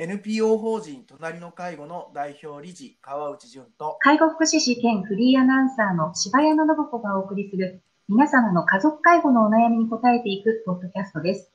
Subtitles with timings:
[0.00, 3.96] NPO 法人隣の介護の代表理事川内淳と。
[3.98, 11.50] 介護福祉士兼フリーアナウンサーの柴山信子がお送りする皆様の家族介護のお悩みに答えていくポッドキャストです。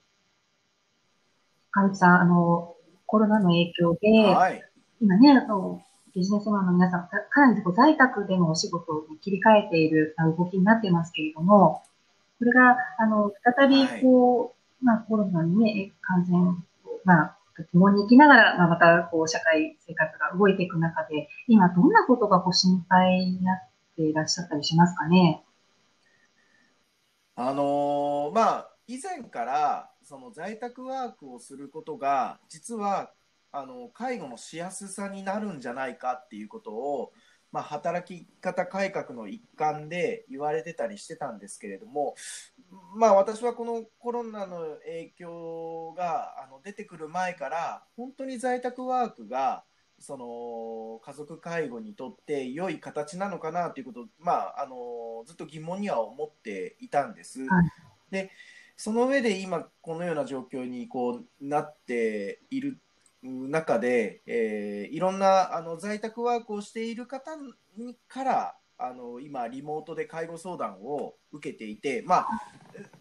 [1.72, 2.76] 川内さん、あの、
[3.06, 4.62] コロナの影響で、はい。
[5.00, 5.82] 今ね、あの
[6.14, 11.82] ビジネスマンの皆さん、かかなりこう在宅でのお仕事に切り替えているあ動きになってますけれども、
[12.40, 16.58] これが、あの、再びこう、まあコロナにね、感染、
[17.06, 25.44] まあ、と共に生きながら、まあ、またこう社会生活が動いていく中で、今どんなことがご心配になっていらっしゃったりしますかね？
[27.36, 33.12] あのーまあ以前からその在宅ワークをすることが実は
[33.52, 37.14] あの介護のしやすさになるんじゃないかっていうことを、
[37.54, 42.16] まあ、働き方改革の一環で言われてたりしてたんですけれども、
[42.98, 49.64] まあ、私はこのコロナの影響があの出てくる前から本当に在宅ワークが
[50.00, 57.46] その家族介護にとって良い形なのかなということを、まあ、あのずっと疑問には思っていたんです。
[57.46, 57.70] はい
[58.14, 58.32] で
[58.76, 62.80] その上で今このような状況にこうなっている
[63.24, 67.36] 中で、えーいろんなあの在宅ワークをしている方
[67.78, 72.28] にからあの今リモートで介護相談を受けていて、まあ、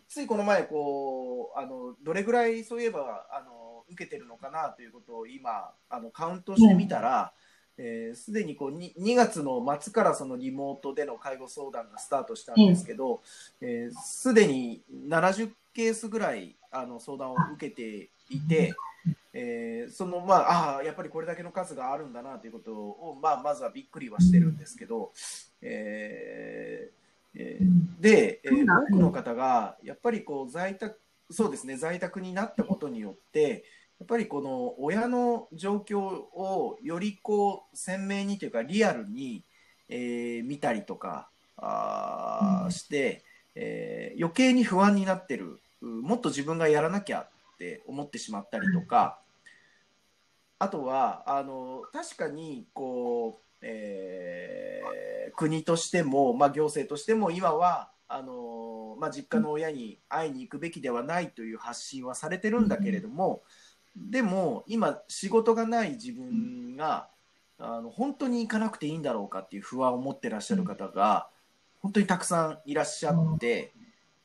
[0.09, 7.33] ついこの前こうあのどれぐらいそういえばあの受けてるのかなということを今あのカウントしてみたら、
[7.77, 13.23] えーすでにこう 2, 2月の末からそのリモートでの介護相談がスタートしたんですけど
[13.61, 18.75] えーすで、に70ケースぐらいあの相談を受けていて、
[19.33, 25.13] えーそのまああーやっぱりこれだけの数があるんだなということを、まあ、まずはびっくりはしてるんですけど、
[25.61, 30.99] えーえーで、えー多くの方がやっぱりこう在宅
[31.31, 33.65] そうですね在宅になったことによって
[33.99, 39.45] やっぱりこの親の状況をよりこう鮮明にというかリアルに、
[39.89, 45.59] えー見たりとかあーして、えー余計に不安になってる。
[45.81, 49.19] うもっと自分がやらなきゃって思ってしまったりとか
[50.59, 63.43] あとはあの確かにこう、えー国としても、まあ、行政としても今はあの、まあ、実家の親に会いに行くべきではないという発信はされてるんだけれども、
[63.97, 67.09] でも今仕事がない自分が
[67.59, 71.29] あの本当に行かなくていいんだろうかっていう不安を持ってらっしゃる方が
[71.81, 73.73] 本当にたくさんいらっしゃって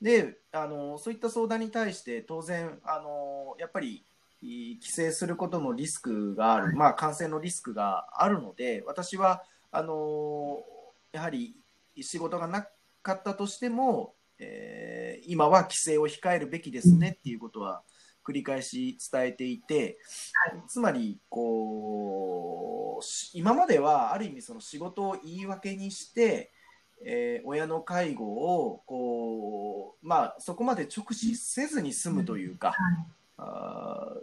[0.02, 4.04] であのそういった相談に対して当然あのやっぱり
[4.42, 10.60] い帰省することのリスクがある、まあ、感染のリスクがあるので私はあの
[11.12, 11.56] やはり
[12.00, 12.68] 仕事がな
[13.02, 14.98] かったとしても、えー
[15.28, 17.82] 今は帰省を控えるべきですねっていうことは
[18.26, 19.98] 繰り返し伝えていて、
[20.68, 26.52] つまりこうし今まではある意味その仕事を言い訳にして、
[27.04, 32.74] えー親の介護をこう、まあ、そこまで直視せずに済むというか、
[33.38, 34.20] あー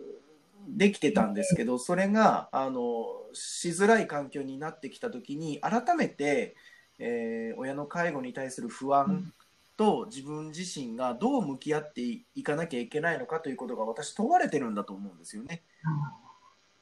[0.66, 6.56] できてたんですけどそれがあのしづらい環境になってきた時に改めて、
[6.98, 9.32] えー親の介護に対する不安
[9.76, 12.00] と自分自身がどう向き合って
[12.34, 15.62] いかなきゃいけないのかということが私問われてるんだと思うんですよね。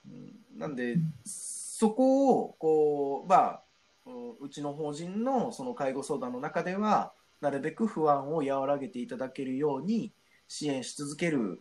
[0.06, 0.58] うん。
[0.58, 3.61] なんでそこをこうまあ
[4.06, 10.12] うちの法人のその介護相談の中ではなるべく不安を和らげていただけるように
[10.48, 11.60] 支援し続ける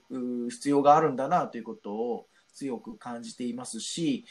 [0.50, 4.26] 必要があるんだなということを強く感じていますし、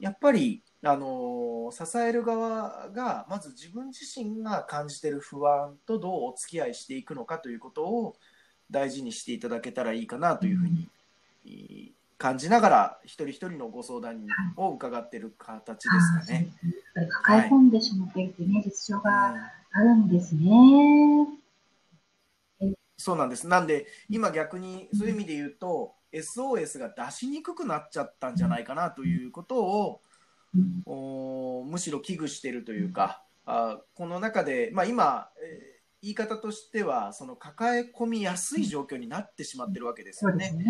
[0.00, 8.16] やっぱり、あの支える側がまず自分自身が感じてる不安とどうお付き合いしていくのかということを
[8.70, 10.88] 大事にしていただけたらいいかなというふうに、
[12.20, 14.26] 感じながら一人一人のご相談
[14.56, 15.88] を伺っている形で
[16.22, 16.52] すかね。
[16.94, 19.34] やっぱり抱え込んでしまっているというね、実情が
[19.72, 20.50] あるんですね。
[22.98, 23.48] そうなんです。
[23.48, 30.02] なんで、今逆にそういう意味で言うと、SOS が出しにくくなっちゃったんじゃないかなということを、
[30.54, 35.69] うんおむしろ危惧しているというか、あこの中で、まあ、今、えー
[36.02, 40.52] 言い方としては、その抱え込みやすい状況になってしまってるわけですよね。
[40.52, 40.64] ね。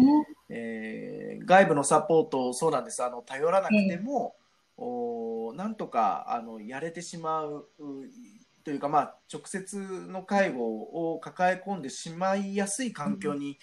[0.48, 4.36] えー外部のサポート、そうなんです、あの頼らなくても、
[4.76, 8.08] おなんとかあのやれてしまうう
[8.64, 13.58] というか、まあ、直接の介護を抱え込んでしまいやすい環境に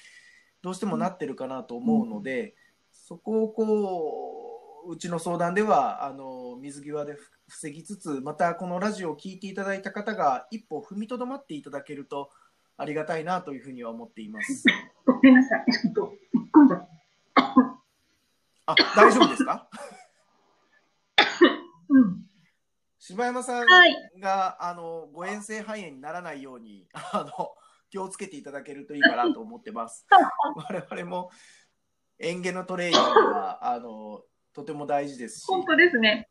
[0.61, 2.55] どうしてもなってるかなと思うので、
[2.91, 4.46] そこをこう
[4.87, 12.29] うちの相談ではあの水際でふ防ぎつつ、またこのラジオを聞いていただいた方が一歩踏みとどまっていただけると
[12.75, 14.63] ありがたいなというふうには思っています。
[15.05, 15.65] ごめんなさい。
[15.71, 16.13] ちょっと、
[16.53, 16.87] 突っ。
[18.65, 19.69] あ、大丈夫ですか？
[21.89, 22.23] うん。
[22.99, 27.55] 柴山さんはいが、あの誤嚥性肺炎にならないようにあの
[27.89, 30.05] 気をつけていただけるといいかなと思ってます。
[30.55, 31.31] 我々も
[32.19, 34.23] 園芸のトレーニングはあの
[34.57, 36.29] とても大事ですし、本当ですね。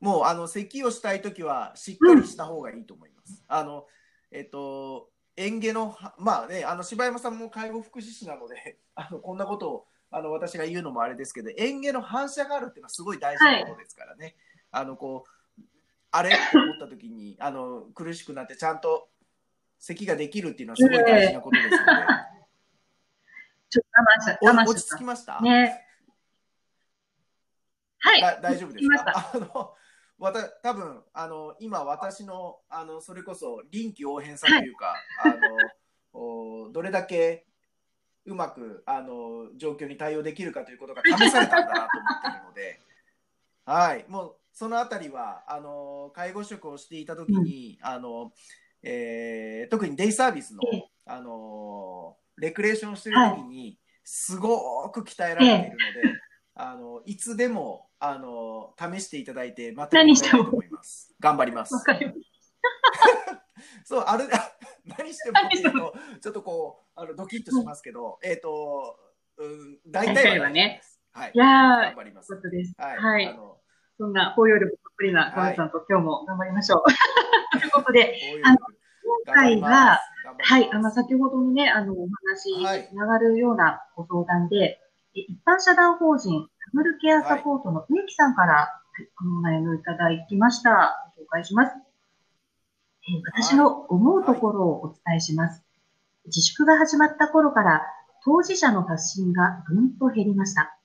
[0.00, 3.44] もうあの咳をしたいときはしっかりした方がいいと思います。
[3.46, 3.86] あの
[4.32, 14.34] えっと園芸のはまあねあの柴山さんも介護福祉士なので あのこんなことをあの私が言うのもあれですけど園芸の反射があるっていうのはすごい大事なことですからね。
[14.72, 15.24] あのこ
[15.58, 15.62] う
[16.10, 19.10] あれと思った時にあの苦しくなってちゃんと
[19.78, 21.84] 咳ができるっていうのはすごい大事なことですので、
[23.70, 25.42] ちょっと我慢し落ち着きました、た？
[25.42, 25.86] ね。
[28.00, 28.20] はい。
[28.20, 29.30] だ大丈夫ですか？
[29.34, 29.74] あの
[30.18, 34.94] わた多分あの今私のあのそれこそ臨機応変さというか、
[35.24, 35.36] あの
[36.12, 37.46] おどれだけ
[38.26, 42.80] うまくあの状況に対応できるかということが試されたんだなと思っているので、
[43.64, 48.32] はい、もうそのあたりはあの介護職をしていた時に、あの
[48.82, 50.90] えー特にデイサービスのええ。
[51.06, 55.76] あのレクレーションしてる時に、すごく鍛えられている
[56.06, 56.19] ので、
[56.60, 61.14] あのいつでもあの試していただいて、また何してもと思います。
[61.18, 61.80] 頑張りますわ。
[61.80, 62.18] かります。
[63.84, 64.24] そう、あれ、
[64.98, 68.98] 何してもっていと、ちょっとこう、あのドキッとしますけど、えっ、と、
[69.38, 70.82] うん、大大体体はね。
[71.12, 71.38] はいい。
[71.38, 72.32] やー、頑張ります。
[72.32, 72.96] はい。
[72.98, 73.56] はいあの
[73.98, 76.84] そんな包容力たっぷりな川内さんと今日も頑張りましょう。
[77.60, 78.56] ということで、あの
[79.26, 80.00] 今回は、
[80.38, 88.68] はい、あの、先ほどのね、あの、お話につながるようなご相談で、え一般社団法人ダブルケアサポートの植木さんから、は
[89.00, 91.12] い、お悩みをいただきました。
[91.16, 91.72] ご紹介します。
[93.08, 95.64] え私の思うところをお伝えします。
[96.26, 97.82] 自粛が始まった頃から、
[98.24, 100.78] 当事者の発信がぐんと減りました。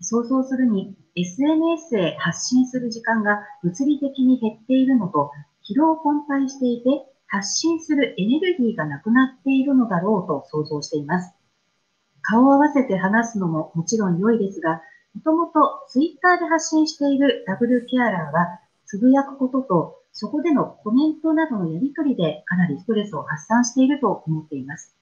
[0.00, 5.30] 想像するに、SNS へ発信する時間が物理的に減っているのと、
[5.70, 11.34] 疲労困憊していて、発信するエネルギーがなくなっているのだろうと想像しています。
[12.24, 14.82] 顔を合わせて話すのももちろん良いですが、
[15.14, 24.94] もともとツイッターで発信しているダブルケアラーは、つぶやくことと、そこでのコメントなどのやりとりでかなりストレスを発散していると思っています。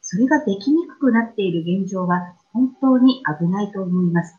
[0.00, 4.36] それができにくくなっている現状は本当に危ないと思います。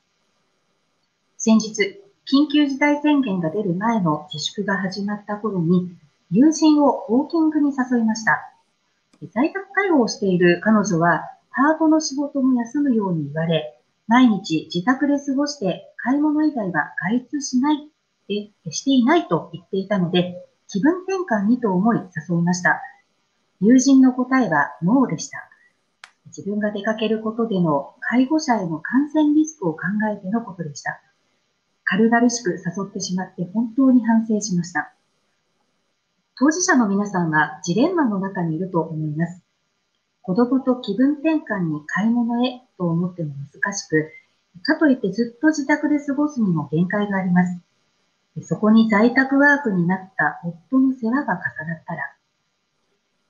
[1.37, 5.91] 先日、緊急事態宣言が出る前の自粛が始まった頃に、
[6.31, 8.53] 友人をウォーキングに誘いました。
[9.33, 17.89] 在宅介護をしている彼女は、パートの仕事も休むように言われ、毎日自宅で過ごして買い物以外は外出しない
[18.27, 22.81] でしていないと言っていたので、気分転換にと思い誘いました。
[23.61, 25.37] 友人の答えはノーでした。
[26.25, 30.99] 自分が出かけることでの介護者への感染リスクを考えてのことでした。
[31.83, 34.93] 軽々しく誘ってしまって本当に反省しました。
[36.35, 39.42] 当事者の皆さんはジレンマの中にいると思います。
[40.23, 44.09] 子供と気分転換に買い物へと思っても難しく、
[44.63, 47.59] かといってずっと自宅で過ごすにも限界があります。
[48.41, 52.13] そこに在宅ワークになった夫の世話が重なったら、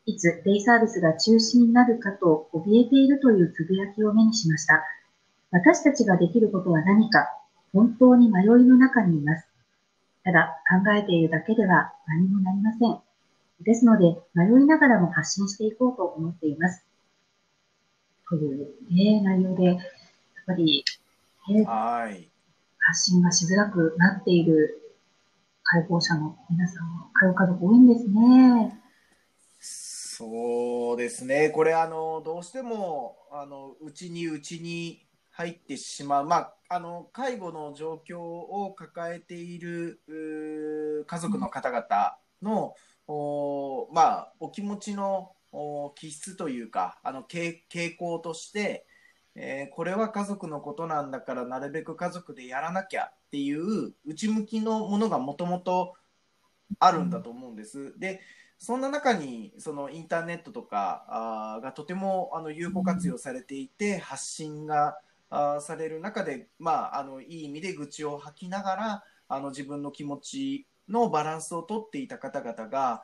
[0.05, 4.83] いつデイサービスが中止になるかと怯えているというつぶやきを目にしました。
[5.51, 7.27] 私たちができることは何か、
[7.73, 9.47] 本当に迷いの中にいます。
[10.23, 13.12] ただ考えているだけでは何もなりません。
[13.63, 16.85] ですので、迷いながらも発信していこうと思っています。
[18.29, 19.77] という、ね、内容で、やっ
[20.45, 20.83] ぱり、
[21.49, 22.29] ね、はい。
[22.79, 24.93] 発信がしづらくなっている
[25.63, 28.79] 介護者の皆さん、介護家族多いんですね。
[29.59, 31.49] そうですね。
[31.49, 42.75] これあのどうしてもあのうちにうちに入ってしまう、まああの介護の状況を抱えている家族の方々の、
[43.07, 47.61] おまあお気持ちのお気質というかあの傾
[47.97, 48.85] 向として、
[49.35, 55.95] えーこれは家族のことなんだからなるべく家族でやらなきゃっていう内向きのものがもともと
[56.79, 57.97] あるんだと思うんです。
[57.99, 58.21] で
[58.59, 64.97] そんな中にそのインターネットとかあがとてもあの有効活用されていて発信が
[65.29, 73.03] あされる中で、まあ、あのいい意味で愚痴を吐きながらあの自分の気持ちのバランスをとっていた方々が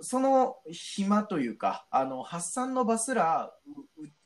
[0.00, 3.52] その暇というかあの発散の場すら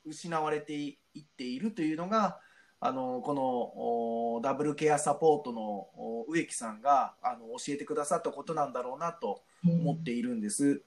[0.04, 2.38] 失われていっているというのが
[2.80, 5.88] あのこのダブルケアサポートの
[6.28, 10.82] 植木さんがあの教えてくださったことなんだろうなと思っているんです。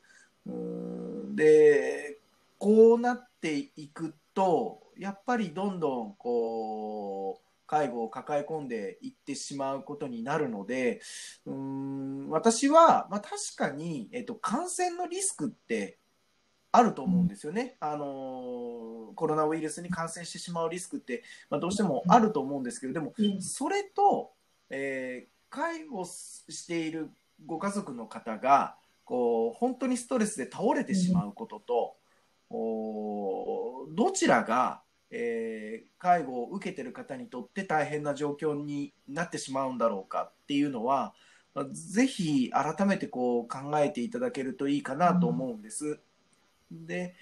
[0.46, 2.20] うんで
[2.58, 11.02] こうなっていくとやっぱりどんどんこう介護を抱え込んでいってしまうことになるので、
[11.46, 16.00] うーん私は、まあ、確かに、えっと、感染のリスクって
[16.72, 17.78] あると思うんですよね。
[17.80, 23.42] あのコロナウイルスに感染してしまうリスクって、まあ、どうしてもあると思うんですけど、でも、うん。
[23.42, 24.32] それと、
[24.70, 27.10] えー介護している
[27.46, 31.96] ご家族の方がこう本当にストレスで倒れてしまうことと、
[32.52, 41.14] おーどちらが、えー介護を受けてる方にとって大変な状況になってしまうんだろうかっていうのは、
[41.54, 46.00] まあぜひ改めてこう考えていただけるといいかなと思うんです。
[46.72, 47.16] で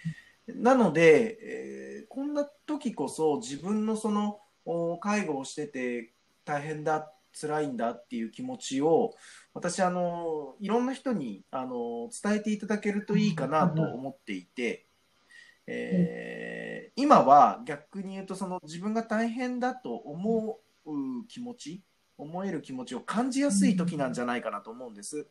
[0.47, 4.39] なので、えーこんな時こそ自分のその
[4.99, 6.13] 介護をしてて
[6.45, 9.13] 大変だ辛いんだっていう気持ちを
[9.53, 14.86] 私あのいろんな人にあの伝えていただけるといいかなと思っていて、
[15.67, 20.91] えー今は逆に言うとその自分が大変だと思う
[21.27, 21.83] 気持ち
[22.17, 25.27] 思える気持ちを感じやすい時なんじゃないかなと思うんです。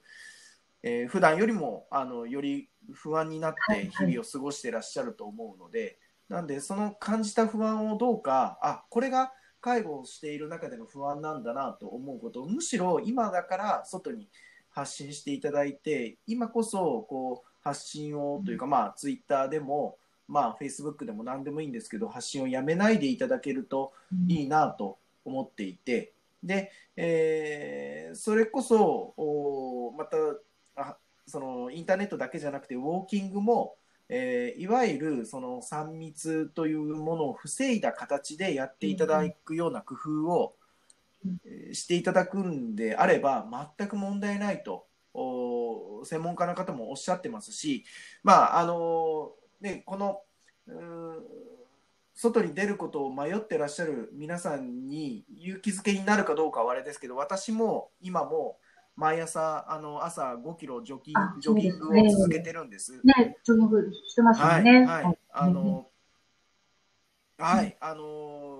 [0.84, 14.28] えー普段よりもあのより不安になって日々を過ごしてらっしゃると思うので、なんでその感じた不安をどうかあこれが介護をしている中での不安なんだなと思うことをむしろ今だから外に
[14.70, 19.98] 発信していただいて今こそこう発信をというか、まあツイッターでも
[20.28, 23.92] まあフェイスブックでも何でもいいんですけど発信をやめないでいただけると
[24.28, 26.12] いいなと思っていて。
[26.42, 30.16] で、えーそれこそおまた
[30.76, 33.76] あそのインターネットだけじゃなくてウォーキングも、
[34.08, 40.54] えーいわゆるその3密というものを防いだ形でやっていただくような工夫を、
[41.24, 41.36] うん。
[41.44, 47.84] えーしていただくんであれば全く問題ないとお専門家の方もおっしゃってますし、
[48.22, 50.20] まああのね、この
[50.66, 51.22] うーん
[52.14, 58.58] 外に出ることを迷ってらっしゃる皆さんに勇気づけになるかどうかはあれですけど私も今も
[58.96, 62.98] 毎朝あの朝5キロジョギンあジョギングを続けてるんです。
[63.04, 64.86] ね、ジョギングしてますよはい、ね。
[64.86, 65.90] はい、あの、
[67.36, 68.56] はい、あの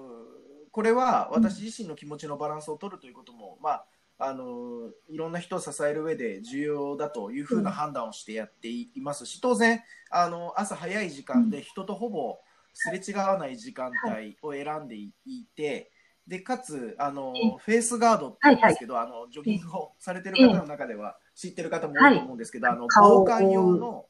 [0.71, 3.87] これは私自身の気持ちのバランスを取るということも、まあ、
[4.19, 12.39] あのいろんな人を支える上で重要だというふうな判断をしてやっていますし、当然、あの朝早い時間で人とほぼ
[12.73, 15.13] すれ違わない時間帯を選んでい
[15.55, 15.91] て、
[16.27, 24.07] でかつあのフェイスガードって言うんですけど、あのジョギングをされてる方の中では知ってる方も多いと思うんですけど、あの防寒用の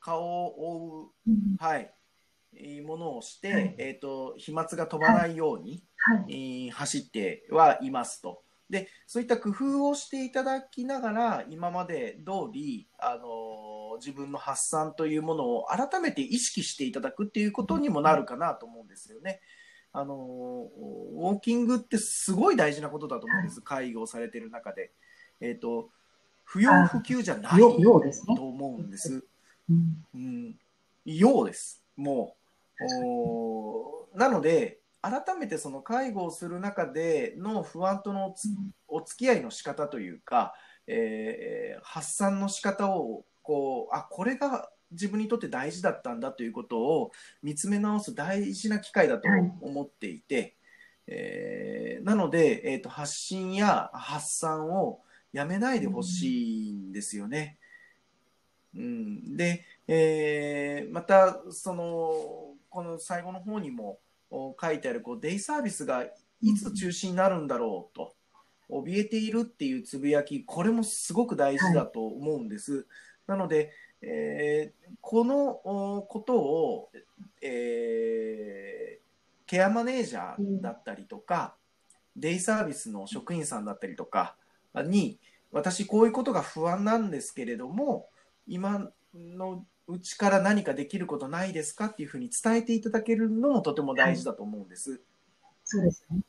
[0.00, 1.56] 顔を覆ううん。
[1.58, 1.90] はい、
[2.54, 3.74] えーものをして、はい。
[3.78, 6.66] えっ、と飛沫が飛ばないように、はい。
[6.66, 8.42] えー走ってはいますと。
[8.74, 13.64] でそういった工夫をしていただきながら今まで通り、あのー
[13.98, 19.40] 自分の発散というものを改めて意識していただくっていうことにもなるかなと思うんですよね。
[19.92, 24.90] あのーウォーキングってすごい大事なことだと思うんです、介護をされてる中で。
[25.40, 25.90] えっ、と
[26.42, 29.24] 不要不急じゃないと思うんです。
[29.70, 30.56] うんうん、
[31.04, 31.84] ようです。
[31.96, 32.36] も
[32.80, 32.84] う。
[33.06, 38.34] おーなので、改めてその介護をする中での不安との
[38.88, 40.54] お付き合いの仕方というか、
[40.86, 47.10] えー発散の仕方をこうあこれが自分にとって大事だったんだということを
[47.42, 49.52] 見つめ直す大事な機会だとはい。
[49.60, 50.56] 思っていて、
[51.06, 55.00] えーなので、えー、と発信や発散を
[55.32, 57.58] やめないでほしいんですよね。
[58.74, 63.98] うん、で、えーまたそのこの最後の方にもお
[64.60, 66.04] 書いてあるこうデイサービスが
[66.40, 68.14] いつ中止になるんだろうと
[68.68, 72.86] 怯えているっていうつぶやきこれもすごく大事だと思うんです。
[73.26, 73.72] なので、
[74.02, 76.90] えーこのことを、
[77.40, 79.04] えー
[79.46, 81.54] ケアマネージャーだったりとか、
[82.16, 84.36] デイサービスの職員さんだったりとか
[84.74, 85.18] に
[85.52, 88.08] 私こういうことが不安なんですけれども
[88.46, 95.02] 今のうちから何かできることないですかっていうふうに伝えていただけるのもとても大事だと思うんです。
[95.64, 96.20] そうですね。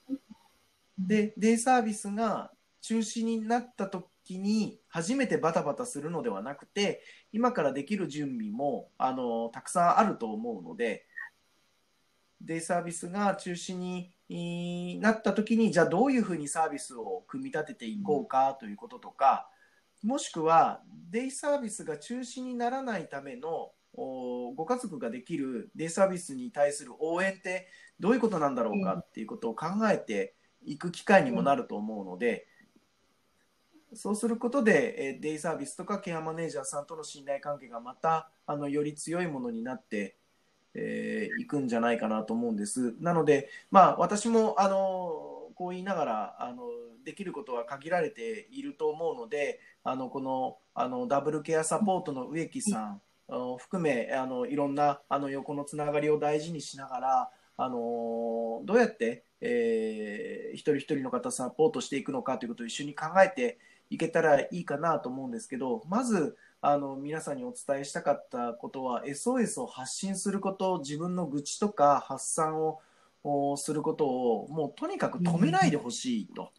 [0.98, 11.06] で、デイサービスが中止になった時に初めてバタバタするのではなくて、今からできる準備もあのたくさんあると思うので、
[12.42, 19.50] デイサービスが中止にいなった時に、じゃあどういうふうにサービスを組み立てていこうかということとか、
[20.06, 27.68] もしくはデイサービスが中止にならないためのおご家族ができるデイサービスに対する応援って
[28.00, 32.46] どういうことなんだろうかっていうことを考えていく機会にもなると思うので、
[33.94, 40.18] そうすることで、えーデイサービスとかケアマネージャーさんとの信頼関係がまたあのより強いものになって
[40.76, 42.96] えーいくんじゃないかなと思うんです。
[43.00, 46.64] なので、まあ、私もあのこう言いながらあの
[47.04, 53.02] できることは限られていると思うのであのこのあのダブルケアサポートの植木さん
[53.58, 63.58] 含めあのいろんなあの横のつながりを大事にしながらあのどうやって、えー、一人一人の方サポートしていくのかということを一緒に考えて
[63.90, 72.80] いけたらいいかなと思うんですけどまずあの皆さんにお伝えしたかったことは SOS を発信すること自分の愚痴とか発散を
[73.58, 76.52] することをもうとにかく止めないでほしいと。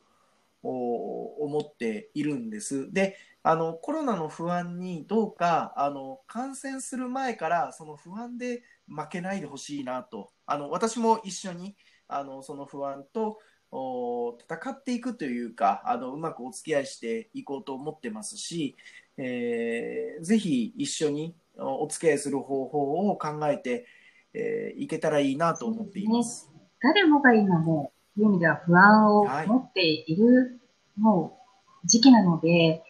[0.69, 2.93] 思っているんです。
[2.93, 11.77] であのコロナの不安にどうかあの感染する前からその不安で負けないでほしいなとあの私も一緒に
[12.09, 13.39] あのその不安と
[13.71, 18.77] 戦っていくというかあのうまくお付き合いしていこうと思ってますし、
[19.17, 23.87] えー、ぜひ一緒にお付き合いする方法を考えて、
[24.35, 26.56] えー、いけたらいいなと思っています。
[26.87, 30.61] ね、誰もが今もういう意味では不安を持っている、
[30.97, 31.39] も
[31.85, 32.83] う時期なので、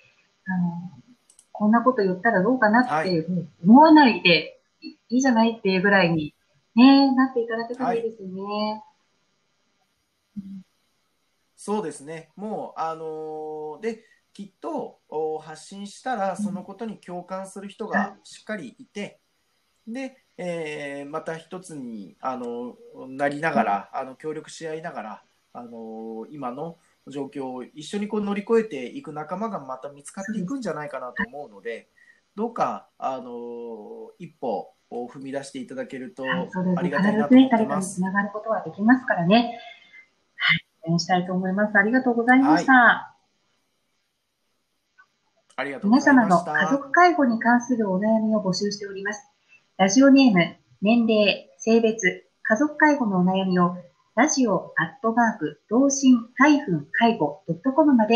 [0.46, 0.90] あの
[1.52, 3.26] こんなこと言ったらどうかなって、
[3.64, 4.60] 思わないで
[5.08, 6.34] いいじゃないっていうぐらいに、
[6.74, 8.42] ね、なっていただけたらいいですよね。
[8.42, 8.82] はい
[11.66, 12.30] そうですね。
[12.36, 15.00] もう、あのー、で、きっと
[15.40, 19.18] 発信したら、そのことに共感する人がしっかりいて、
[19.88, 22.76] で、えー、また一つにあの
[23.08, 26.76] なりながら、あの協力し合いながら、あの今の
[27.08, 31.88] 状況を一緒にこう乗り越えていく仲間がまた見つかっていくんじゃないかなと思うので、
[32.34, 37.94] どうかあの一歩を踏み出していただけるとありがたいなと思ってます。
[37.94, 39.58] つながることはできますからね。
[40.36, 41.78] はい、応援したいと思います。
[41.78, 42.72] ありがとうございました。
[42.72, 43.16] はい
[45.58, 46.52] ありがとうございました。
[46.52, 49.35] 皆様の家族介護に関するお悩みを募集しております。
[49.78, 53.76] ラジオネーム、年齢、性別、家族介護のお悩みを
[54.14, 56.58] ラジオアットマーク、同心介
[57.18, 57.42] 護
[57.74, 58.04] .com まで